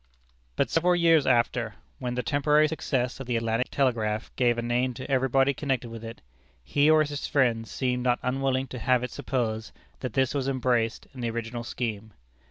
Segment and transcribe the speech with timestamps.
[0.55, 4.95] But several years after, when the temporary success of the Atlantic Telegraph gave a name
[4.95, 6.21] to everybody connected with it,
[6.63, 11.05] he or his friends seemed not unwilling to have it supposed that this was embraced
[11.13, 12.13] in the original scheme.